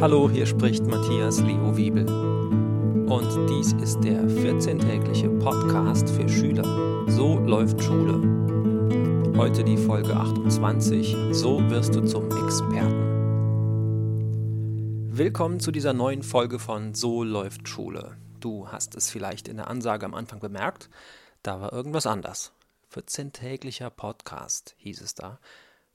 [0.00, 2.08] Hallo, hier spricht Matthias Leo Wiebel.
[2.08, 6.64] Und dies ist der 14-tägliche Podcast für Schüler.
[7.10, 8.14] So läuft Schule.
[9.36, 11.14] Heute die Folge 28.
[11.32, 13.10] So wirst du zum Experten.
[15.10, 18.16] Willkommen zu dieser neuen Folge von So läuft Schule.
[18.40, 20.88] Du hast es vielleicht in der Ansage am Anfang bemerkt,
[21.42, 22.54] da war irgendwas anders.
[22.94, 25.38] 14-täglicher Podcast hieß es da.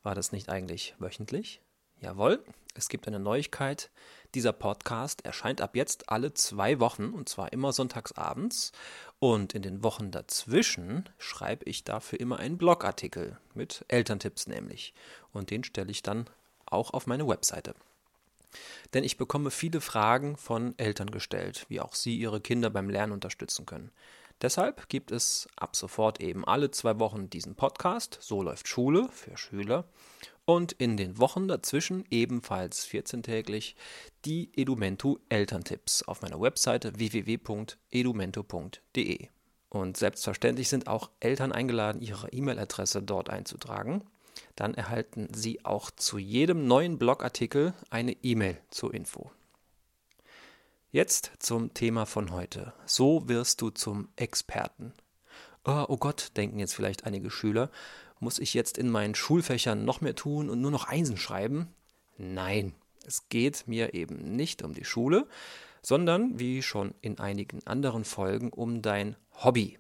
[0.03, 1.59] War das nicht eigentlich wöchentlich?
[2.01, 3.89] Jawohl, es gibt eine Neuigkeit.
[4.33, 8.73] Dieser Podcast erscheint ab jetzt alle zwei Wochen und zwar immer sonntagsabends.
[9.19, 14.93] Und in den Wochen dazwischen schreibe ich dafür immer einen Blogartikel mit Elterntipps nämlich.
[15.31, 16.29] Und den stelle ich dann
[16.65, 17.73] auch auf meine Webseite.
[18.93, 23.13] Denn ich bekomme viele Fragen von Eltern gestellt, wie auch sie ihre Kinder beim Lernen
[23.13, 23.91] unterstützen können.
[24.41, 28.17] Deshalb gibt es ab sofort eben alle zwei Wochen diesen Podcast.
[28.21, 29.85] So läuft Schule für Schüler
[30.45, 33.75] und in den Wochen dazwischen ebenfalls 14-täglich
[34.25, 39.29] die Edumento Elterntipps auf meiner Webseite www.edumento.de.
[39.69, 44.03] Und selbstverständlich sind auch Eltern eingeladen, ihre E-Mail-Adresse dort einzutragen.
[44.55, 49.31] Dann erhalten sie auch zu jedem neuen Blogartikel eine E-Mail zur Info.
[50.95, 52.71] Jetzt zum Thema von heute.
[52.85, 54.93] So wirst du zum Experten.
[55.65, 57.69] Oh, oh Gott, denken jetzt vielleicht einige Schüler,
[58.21, 61.67] muss ich jetzt in meinen Schulfächern noch mehr tun und nur noch Einsen schreiben?
[62.17, 65.27] Nein, es geht mir eben nicht um die Schule,
[65.81, 69.77] sondern, wie schon in einigen anderen Folgen, um dein Hobby.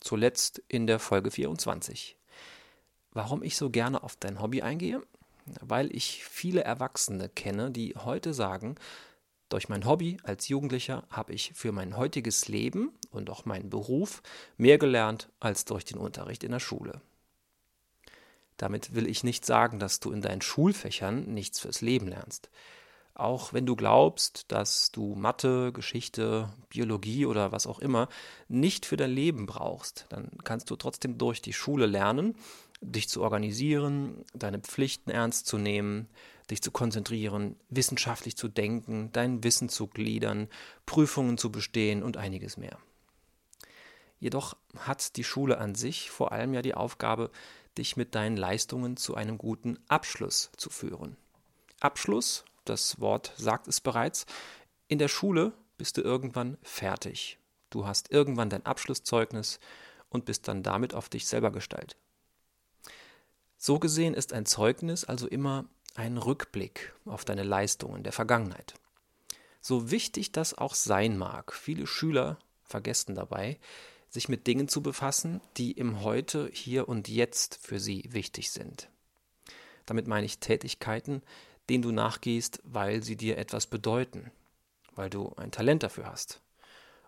[0.00, 2.16] Zuletzt in der Folge 24.
[3.12, 5.02] Warum ich so gerne auf dein Hobby eingehe?
[5.60, 8.76] Weil ich viele Erwachsene kenne, die heute sagen,
[9.48, 14.22] durch mein Hobby als Jugendlicher habe ich für mein heutiges Leben und auch meinen Beruf
[14.56, 17.00] mehr gelernt als durch den Unterricht in der Schule.
[18.56, 22.50] Damit will ich nicht sagen, dass du in deinen Schulfächern nichts fürs Leben lernst.
[23.14, 28.08] Auch wenn du glaubst, dass du Mathe, Geschichte, Biologie oder was auch immer
[28.48, 32.36] nicht für dein Leben brauchst, dann kannst du trotzdem durch die Schule lernen,
[32.82, 36.08] dich zu organisieren, deine Pflichten ernst zu nehmen,
[36.50, 40.48] dich zu konzentrieren, wissenschaftlich zu denken, dein Wissen zu gliedern,
[40.84, 42.78] Prüfungen zu bestehen und einiges mehr.
[44.18, 47.30] Jedoch hat die Schule an sich vor allem ja die Aufgabe,
[47.76, 51.16] dich mit deinen Leistungen zu einem guten Abschluss zu führen.
[51.80, 54.24] Abschluss, das Wort sagt es bereits,
[54.88, 57.38] in der Schule bist du irgendwann fertig.
[57.70, 59.58] Du hast irgendwann dein Abschlusszeugnis
[60.08, 61.96] und bist dann damit auf dich selber gestellt.
[63.58, 68.74] So gesehen ist ein Zeugnis also immer ein Rückblick auf deine Leistungen der Vergangenheit.
[69.60, 73.58] So wichtig das auch sein mag, viele Schüler vergessen dabei,
[74.08, 78.88] sich mit Dingen zu befassen, die im Heute, hier und jetzt für sie wichtig sind.
[79.84, 81.22] Damit meine ich Tätigkeiten,
[81.68, 84.30] denen du nachgehst, weil sie dir etwas bedeuten,
[84.94, 86.40] weil du ein Talent dafür hast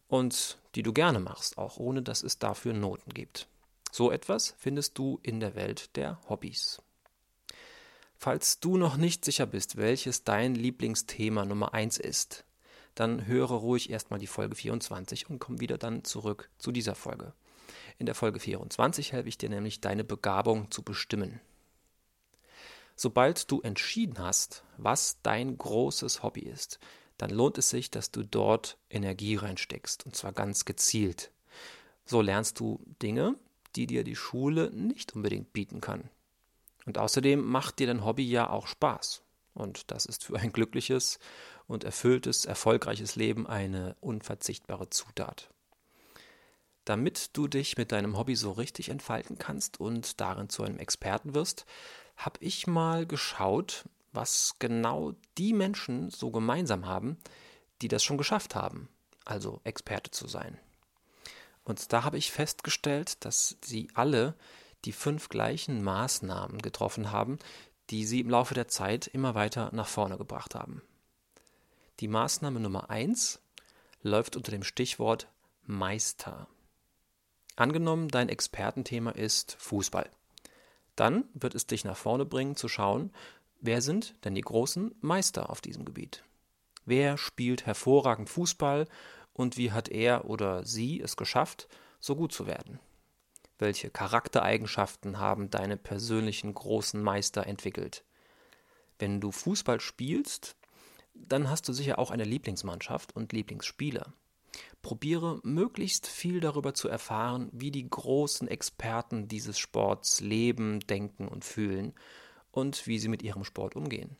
[0.09, 3.47] und die du gerne machst, auch ohne dass es dafür Noten gibt.
[3.93, 6.83] So etwas findest du in der Welt der Hobbys.
[8.21, 12.45] Falls du noch nicht sicher bist, welches dein Lieblingsthema Nummer 1 ist,
[12.97, 17.33] dann höre ruhig erstmal die Folge 24 und komm wieder dann zurück zu dieser Folge.
[17.97, 21.41] In der Folge 24 helfe ich dir nämlich, deine Begabung zu bestimmen.
[22.97, 26.81] Sobald du entschieden hast, was dein großes Hobby ist,
[27.19, 31.31] dann lohnt es sich, dass du dort Energie reinsteckst, und zwar ganz gezielt.
[32.05, 33.37] So lernst du Dinge,
[33.77, 36.11] die dir die Schule nicht unbedingt bieten kann.
[36.89, 39.21] Und außerdem macht dir dein Hobby ja auch Spaß.
[39.53, 41.19] Und das ist für ein glückliches
[41.67, 45.51] und erfülltes, erfolgreiches Leben eine unverzichtbare Zutat.
[46.87, 51.35] Damit du dich mit deinem Hobby so richtig entfalten kannst und darin zu einem Experten
[51.35, 51.67] wirst,
[52.17, 57.19] habe ich mal geschaut, was genau die Menschen so gemeinsam haben,
[57.83, 58.89] die das schon geschafft haben,
[59.27, 60.59] also Experte zu sein.
[61.65, 64.37] Und da habe ich festgestellt, dass sie alle
[64.85, 67.39] die fünf gleichen Maßnahmen getroffen haben,
[67.91, 70.83] die sie im Laufe der Zeit immer weiter nach vorne gebracht haben.
[72.01, 73.41] Die Maßnahme Nummer eins
[74.03, 75.29] läuft unter dem Stichwort
[75.65, 76.47] Meister.
[77.57, 80.09] Angenommen, dein Expertenthema ist Fußball.
[80.95, 83.13] Dann wird es dich nach vorne bringen zu schauen,
[83.61, 86.25] wer sind denn die großen Meister auf diesem Gebiet?
[86.85, 88.87] Wer spielt hervorragend Fußball
[89.33, 91.69] und wie hat er oder sie es geschafft,
[92.01, 92.79] so gut zu werden?
[93.59, 98.05] Welche Charaktereigenschaften haben deine persönlichen großen Meister entwickelt?
[98.99, 100.57] Wenn du Fußball spielst,
[101.15, 104.13] dann hast du sicher auch eine Lieblingsmannschaft und Lieblingsspieler.
[104.83, 111.45] Probiere möglichst viel darüber zu erfahren, wie die großen Experten dieses Sports leben, denken und
[111.45, 111.95] fühlen
[112.51, 114.17] und wie sie mit ihrem Sport umgehen.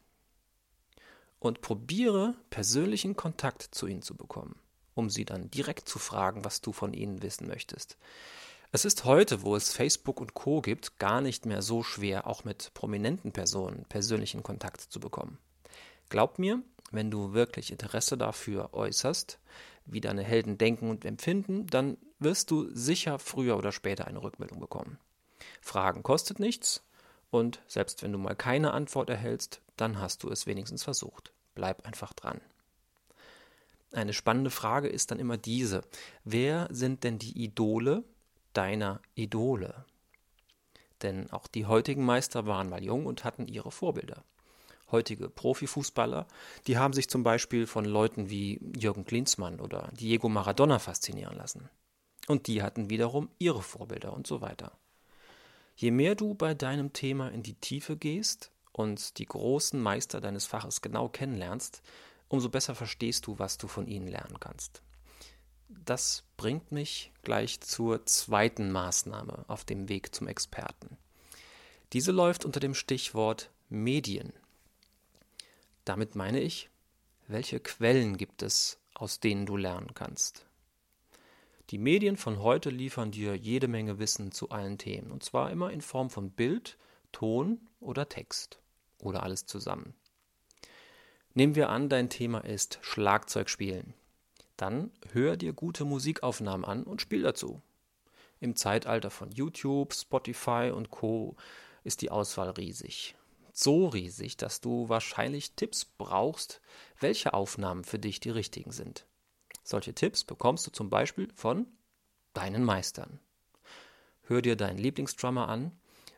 [1.39, 4.57] und probiere persönlichen Kontakt zu ihnen zu bekommen,
[4.95, 7.97] um sie dann direkt zu fragen, was du von ihnen wissen möchtest.
[8.71, 12.45] Es ist heute, wo es Facebook und Co gibt, gar nicht mehr so schwer, auch
[12.45, 15.39] mit prominenten Personen persönlichen Kontakt zu bekommen.
[16.11, 19.39] Glaub mir, wenn du wirklich Interesse dafür äußerst,
[19.87, 24.61] wie deine Helden denken und empfinden, dann wirst du sicher früher oder später eine Rückmeldung
[24.61, 24.99] bekommen.
[25.63, 26.83] Fragen kostet nichts
[27.31, 31.33] und selbst wenn du mal keine Antwort erhältst, dann hast du es wenigstens versucht.
[31.55, 32.43] Bleib einfach dran.
[33.93, 35.85] Eine spannende Frage ist dann immer diese.
[36.25, 38.05] Wer sind denn die Idole
[38.59, 39.85] deiner Idole?
[41.03, 44.25] Denn auch die heutigen Meister waren mal jung und hatten ihre Vorbilder.
[44.91, 46.27] Heutige Profifußballer,
[46.67, 51.69] die haben sich zum Beispiel von Leuten wie Jürgen Klinsmann oder Diego Maradona faszinieren lassen.
[52.27, 54.73] Und die hatten wiederum ihre Vorbilder und so weiter.
[55.77, 60.47] Je mehr du bei deinem Thema in die Tiefe gehst und die großen Meister deines
[60.47, 61.81] Faches genau kennenlernst,
[62.27, 64.83] umso besser verstehst du, was du von ihnen lernen kannst.
[65.69, 70.97] Das bringt mich gleich zur zweiten Maßnahme auf dem Weg zum Experten.
[71.93, 74.33] Diese läuft unter dem Stichwort Medien.
[75.85, 76.71] Damit meine ich,
[77.27, 80.47] welche Quellen gibt es, aus denen du lernen kannst?
[81.71, 85.71] Die Medien von heute liefern dir jede Menge Wissen zu allen Themen, und zwar immer
[85.71, 86.79] in Form von Bild,
[87.13, 88.59] Ton oder Text
[89.01, 89.93] oder alles zusammen.
[91.35, 93.93] Nehmen wir an, dein Thema ist Schlagzeugspielen.
[94.59, 97.63] Dann hör dir gute Musikaufnahmen an und spiel dazu.
[98.41, 101.37] Im Zeitalter von YouTube, Spotify und Co
[101.85, 103.15] ist die Auswahl riesig.
[103.53, 106.61] So riesig, dass du wahrscheinlich Tipps brauchst,
[106.99, 109.07] welche Aufnahmen für dich die richtigen sind.
[109.63, 111.67] Solche Tipps bekommst du zum Beispiel von
[112.35, 113.21] deinen Meistern.
[114.23, 115.73] Hör dir deinen Lieblingsdrummer an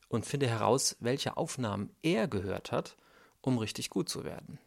[0.09, 2.97] und finde heraus, welche Aufnahmen er gehört hat,
[3.43, 4.59] um richtig gut zu werden.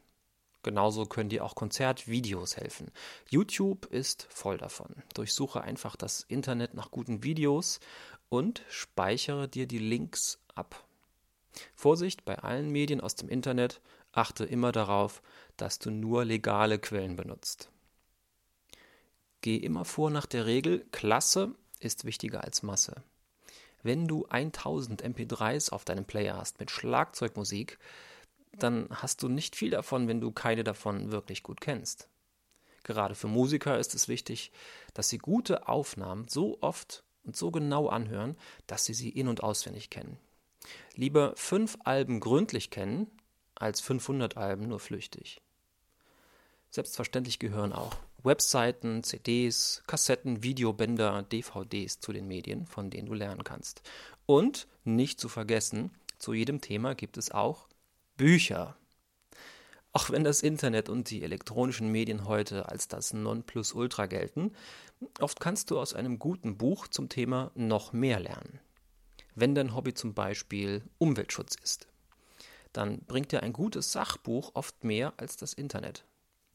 [0.64, 2.92] Genauso können dir auch Konzertvideos helfen.
[3.30, 4.96] YouTube ist voll davon.
[5.14, 7.82] Durchsuche einfach das Internet nach guten Videos
[8.30, 10.88] und speichere dir die Links ab.
[11.76, 13.82] Vorsicht bei allen Medien aus dem Internet,
[14.12, 15.22] achte immer darauf,
[15.58, 17.70] dass du nur legale Quellen benutzt.
[19.42, 23.04] Geh immer vor nach der Regel, Klasse ist wichtiger als Masse.
[23.82, 27.78] Wenn du 1000 MP3s auf deinem Player hast mit Schlagzeugmusik,
[28.58, 32.08] dann hast du nicht viel davon, wenn du keine davon wirklich gut kennst.
[32.84, 34.52] Gerade für Musiker ist es wichtig,
[34.94, 38.36] dass sie gute Aufnahmen so oft und so genau anhören,
[38.68, 40.18] dass sie sie in- und auswendig kennen.
[40.96, 43.08] Lieber fünf Alben gründlich kennen,
[43.56, 45.42] als 500 Alben nur flüchtig.
[46.70, 53.44] Selbstverständlich gehören auch Webseiten, CDs, Kassetten, Videobänder, DVDs zu den Medien, von denen du lernen
[53.44, 53.82] kannst.
[54.26, 57.68] Und nicht zu vergessen, zu jedem Thema gibt es auch
[58.24, 58.78] Bücher.
[59.92, 64.54] Auch wenn das Internet und die elektronischen Medien heute als das Nonplusultra gelten,
[65.20, 68.62] oft kannst du aus einem guten Buch zum Thema noch mehr lernen.
[69.36, 71.90] Wenn dein Hobby zum Beispiel Umweltschutz ist,
[72.72, 76.06] dann bringt dir ein gutes Sachbuch oft mehr als das Internet.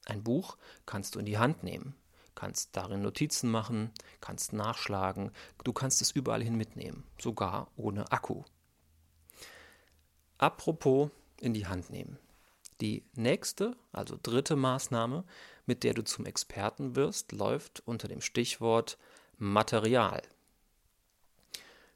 [0.07, 0.57] Ein Buch
[0.87, 1.95] kannst du in die Hand nehmen,
[2.35, 3.91] kannst darin Notizen machen,
[4.23, 5.33] kannst nachschlagen,
[5.65, 8.45] du kannst es überall hin mitnehmen, sogar ohne Akku.
[10.39, 12.19] Apropos in die Hand nehmen.
[12.81, 15.25] Die nächste, also dritte Maßnahme,
[15.67, 18.99] mit der du zum Experten wirst, läuft unter dem Stichwort
[19.37, 20.23] Material.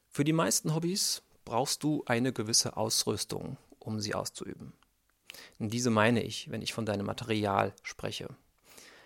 [0.09, 4.73] Für die meisten Hobbys brauchst du eine gewisse Ausrüstung, um sie auszuüben.
[5.59, 8.29] Und diese meine ich, wenn ich von deinem Material spreche.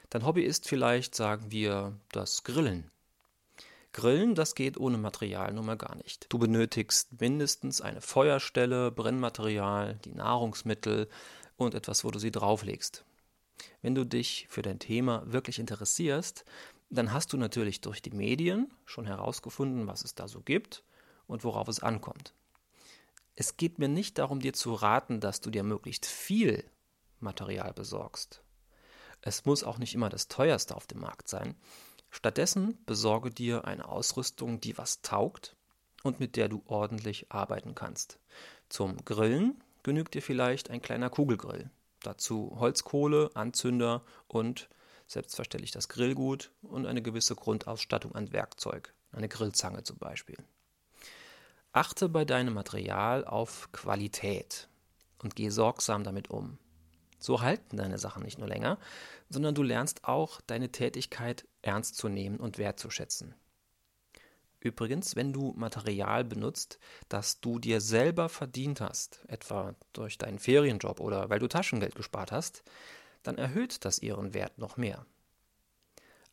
[0.10, 2.92] Dein Hobby ist vielleicht, sagen wir, das Grillen.
[3.98, 6.28] Grillen, das geht ohne Material nun mal gar nicht.
[6.30, 11.10] Du benötigst mindestens eine Feuerstelle, Brennmaterial, die Nahrungsmittel
[11.56, 13.06] und etwas, wo du sie drauflegst.
[13.82, 16.46] Wenn du dich für dein Thema wirklich interessierst,
[16.92, 20.84] dann hast du natürlich durch die Medien schon herausgefunden, was es da so gibt
[21.26, 22.36] und worauf es ankommt.
[23.34, 26.70] Es geht mir nicht darum, dir zu raten, dass du dir möglichst viel
[27.20, 28.44] Material besorgst.
[29.22, 31.56] Es muss auch nicht immer das teuerste auf dem Markt sein,
[32.18, 35.56] Stattdessen besorge dir eine Ausrüstung, die was taugt
[36.02, 38.18] und mit der du ordentlich arbeiten kannst.
[38.70, 41.70] Zum Grillen genügt dir vielleicht ein kleiner Kugelgrill.
[42.02, 44.68] Dazu Holzkohle, Anzünder und
[45.06, 50.38] selbstverständlich das Grillgut und eine gewisse Grundausstattung an Werkzeug, eine Grillzange zum Beispiel.
[51.72, 54.70] Achte bei deinem Material auf Qualität
[55.22, 56.58] und gehe sorgsam damit um.
[57.20, 58.80] So halten deine Sachen nicht nur länger,
[59.30, 63.36] sondern du lernst auch deine Tätigkeit ernst zu nehmen und wertzuschätzen.
[64.60, 71.00] Übrigens, wenn du Material benutzt, das du dir selber verdient hast, etwa durch deinen Ferienjob
[71.00, 72.64] oder weil du Taschengeld gespart hast,
[73.22, 75.06] dann erhöht das ihren Wert noch mehr.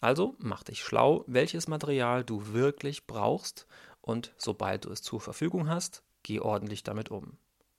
[0.00, 3.66] Also mach dich schlau, welches Material du wirklich brauchst
[4.00, 7.36] und sobald du es zur Verfügung hast, geh ordentlich damit um.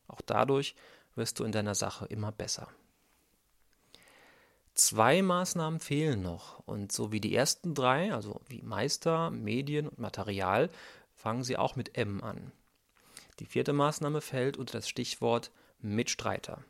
[0.07, 0.75] Auch dadurch
[1.15, 2.67] wirst du in deiner Sache immer besser.
[4.75, 9.99] Zwei Maßnahmen fehlen noch und so wie die ersten drei, also wie Meister, Medien und
[9.99, 10.69] Material,
[11.13, 12.51] fangen sie auch mit M an.
[13.39, 16.63] Die vierte Maßnahme fällt unter das Stichwort Mitstreiter.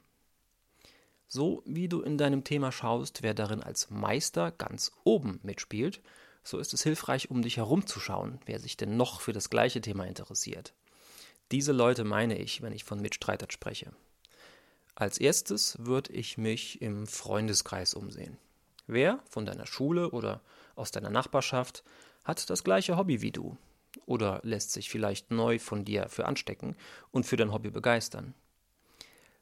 [1.27, 6.01] So wie du in deinem Thema schaust, wer darin als Meister ganz oben mitspielt,
[6.43, 10.05] so ist es hilfreich, um dich herumzuschauen, wer sich denn noch für das gleiche Thema
[10.05, 10.75] interessiert.
[11.51, 13.91] Diese Leute meine ich, wenn ich von Mitstreitern spreche.
[14.95, 18.37] Als erstes würde ich mich im Freundeskreis umsehen.
[18.87, 20.41] Wer von deiner Schule oder
[20.75, 21.83] aus deiner Nachbarschaft
[22.23, 23.57] hat das gleiche Hobby wie du
[24.05, 26.77] oder lässt sich vielleicht neu von dir für anstecken
[27.11, 28.33] und für dein Hobby begeistern?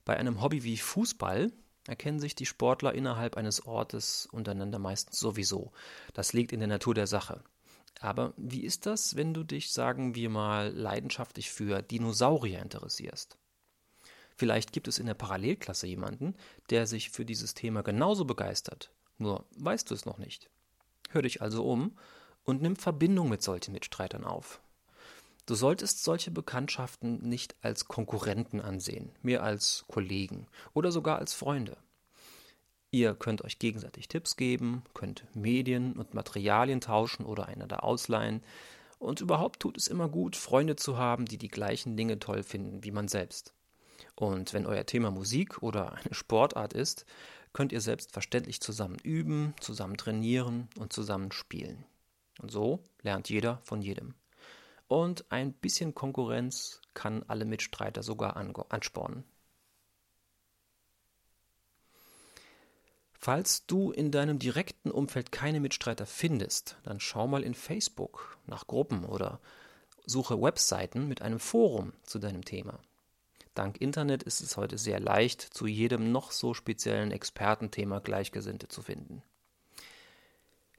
[0.05, 1.51] Bei einem Hobby wie Fußball
[1.87, 5.71] erkennen sich die Sportler innerhalb eines Ortes untereinander meistens sowieso.
[6.13, 7.43] Das liegt in der Natur der Sache.
[7.99, 13.37] Aber wie ist das, wenn du dich, sagen wir mal, leidenschaftlich für Dinosaurier interessierst?
[14.35, 16.35] Vielleicht gibt es in der Parallelklasse jemanden,
[16.69, 20.49] der sich für dieses Thema genauso begeistert, nur weißt du es noch nicht.
[21.09, 21.97] Hör dich also um
[22.43, 24.61] und nimm Verbindung mit solchen Mitstreitern auf.
[25.45, 31.77] Du solltest solche Bekanntschaften nicht als Konkurrenten ansehen, mehr als Kollegen oder sogar als Freunde.
[32.91, 38.43] Ihr könnt euch gegenseitig Tipps geben, könnt Medien und Materialien tauschen oder einander ausleihen.
[38.99, 42.83] Und überhaupt tut es immer gut, Freunde zu haben, die die gleichen Dinge toll finden
[42.83, 43.53] wie man selbst.
[44.15, 47.05] Und wenn euer Thema Musik oder eine Sportart ist,
[47.53, 51.85] könnt ihr selbstverständlich zusammen üben, zusammen trainieren und zusammen spielen.
[52.41, 54.15] Und so lernt jeder von jedem.
[54.87, 59.23] Und ein bisschen Konkurrenz kann alle Mitstreiter sogar anspornen.
[63.13, 68.67] Falls du in deinem direkten Umfeld keine Mitstreiter findest, dann schau mal in Facebook nach
[68.67, 69.39] Gruppen oder
[70.05, 72.79] suche Webseiten mit einem Forum zu deinem Thema.
[73.53, 78.81] Dank Internet ist es heute sehr leicht, zu jedem noch so speziellen Expertenthema Gleichgesinnte zu
[78.81, 79.21] finden.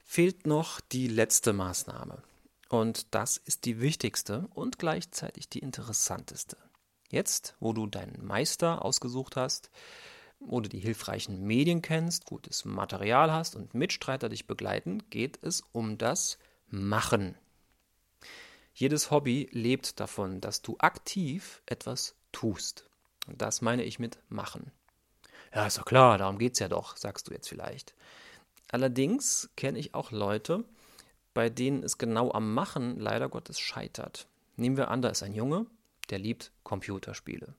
[0.03, 2.21] Fehlt noch die letzte Maßnahme.
[2.69, 6.57] Und das ist die wichtigste und gleichzeitig die interessanteste.
[7.09, 9.69] Jetzt, wo du deinen Meister ausgesucht hast,
[10.39, 15.63] wo du die hilfreichen Medien kennst, gutes Material hast und Mitstreiter dich begleiten, geht es
[15.71, 17.37] um das Machen.
[18.73, 22.85] Jedes Hobby lebt davon, dass du aktiv etwas tust.
[23.27, 24.71] Und das meine ich mit machen.
[25.53, 27.95] Ja, ist doch klar, darum geht es ja doch, sagst du jetzt vielleicht.
[28.69, 30.65] Allerdings kenne ich auch Leute,
[31.33, 34.27] bei denen es genau am Machen leider Gottes scheitert.
[34.57, 35.65] Nehmen wir an, da ist ein Junge,
[36.09, 37.55] der liebt Computerspiele.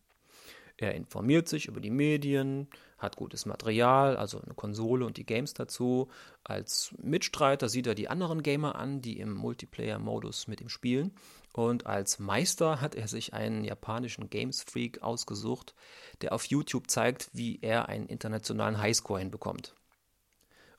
[0.79, 2.69] Er informiert sich über die Medien,
[2.99, 6.09] hat gutes Material, also eine Konsole und die Games dazu.
[6.45, 11.13] Als Mitstreiter sieht er die anderen Gamer an, die im Multiplayer-Modus mit ihm spielen.
[11.57, 15.75] Und als Meister hat er sich einen japanischen Games Freak ausgesucht,
[16.21, 19.75] der auf YouTube zeigt, wie er einen internationalen Highscore hinbekommt.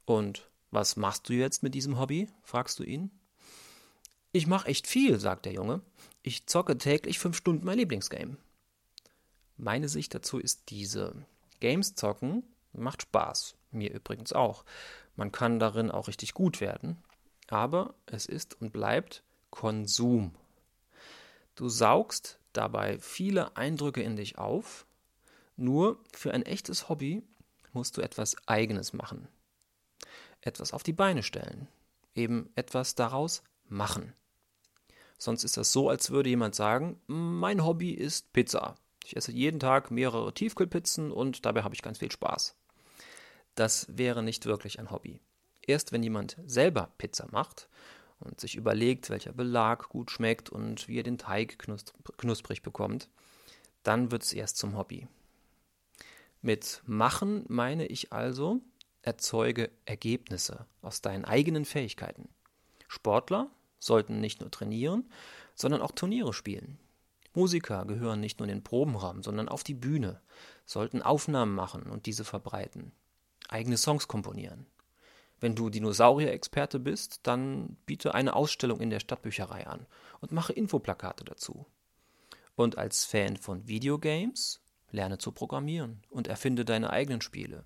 [0.05, 2.29] Und was machst du jetzt mit diesem Hobby?
[2.43, 3.09] fragst du ihn.
[4.31, 5.81] Ich mache echt viel, sagt der Junge.
[6.21, 8.37] Ich zocke täglich fünf Stunden mein Lieblingsgame.
[9.55, 11.25] Meine Sicht dazu ist diese.
[11.59, 13.55] Games zocken macht Spaß.
[13.71, 14.63] Mir übrigens auch.
[15.15, 17.03] Man kann darin auch richtig gut werden.
[17.47, 20.35] Aber es ist und bleibt Konsum.
[21.57, 24.85] Du saugst dabei viele Eindrücke in dich auf.
[25.55, 27.23] Nur für ein echtes Hobby
[27.73, 29.27] musst du etwas Eigenes machen.
[30.41, 31.67] Etwas auf die Beine stellen.
[32.13, 34.13] Eben etwas daraus machen.
[35.17, 38.75] Sonst ist das so, als würde jemand sagen, mein Hobby ist Pizza.
[39.03, 42.55] Ich esse jeden Tag mehrere Tiefkühlpizzen und dabei habe ich ganz viel Spaß.
[43.55, 45.21] Das wäre nicht wirklich ein Hobby.
[45.63, 47.67] Erst wenn jemand selber Pizza macht
[48.19, 51.57] und sich überlegt, welcher Belag gut schmeckt und wie er den Teig
[52.17, 53.09] knusprig bekommt,
[53.83, 55.07] dann wird es erst zum Hobby.
[56.41, 58.61] Mit machen meine ich also,
[59.01, 62.29] erzeuge Ergebnisse aus deinen eigenen Fähigkeiten.
[62.87, 65.09] Sportler sollten nicht nur trainieren,
[65.55, 66.79] sondern auch Turniere spielen.
[67.33, 70.21] Musiker gehören nicht nur in den Probenraum, sondern auf die Bühne,
[70.65, 72.91] sollten Aufnahmen machen und diese verbreiten,
[73.47, 74.65] eigene Songs komponieren.
[75.39, 79.85] Wenn du Dinosaurier-Experte bist, dann biete eine Ausstellung in der Stadtbücherei an
[80.19, 81.65] und mache Infoplakate dazu.
[82.55, 87.65] Und als Fan von Videogames lerne zu programmieren und erfinde deine eigenen Spiele.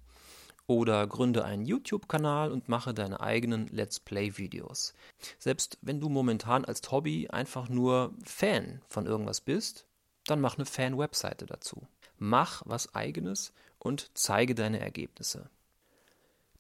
[0.68, 4.94] Oder gründe einen YouTube-Kanal und mache deine eigenen Let's Play-Videos.
[5.40, 9.86] Selbst wenn du momentan als Hobby einfach nur Fan von irgendwas bist,
[10.26, 11.88] dann mach eine Fan-Webseite dazu.
[12.18, 15.50] Mach was eigenes und zeige deine Ergebnisse.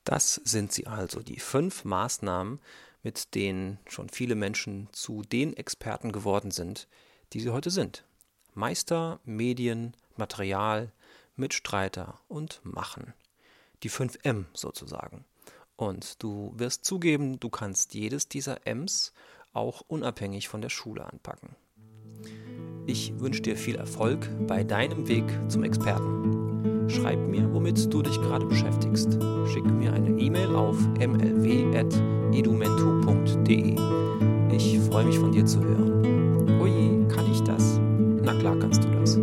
[0.03, 2.60] Das sind sie also, die fünf Maßnahmen,
[3.03, 6.88] mit denen schon viele Menschen zu den Experten geworden sind,
[7.34, 8.05] die sie heute sind.
[8.53, 10.91] Meister, Medien, Material,
[11.36, 13.13] Mitstreiter und Machen.
[13.84, 15.25] Die 5 M sozusagen.
[15.75, 19.13] Und du wirst zugeben, du kannst jedes dieser Ms
[19.53, 21.55] auch unabhängig von der Schule anpacken.
[22.86, 26.30] Ich wünsche dir viel Erfolg bei deinem Weg zum Experten.
[26.91, 29.17] Schreib mir, womit du dich gerade beschäftigst.
[29.48, 33.75] Schick mir eine E-Mail auf mlw.edumento.de.
[34.53, 36.60] Ich freue mich von dir zu hören.
[36.62, 37.79] Ui, kann ich das?
[38.24, 39.17] Na klar kannst du das.